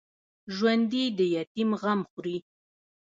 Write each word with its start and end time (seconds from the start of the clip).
ژوندي 0.55 1.03
د 1.17 1.19
یتیم 1.35 1.69
غم 1.81 1.99
خوري 2.09 2.37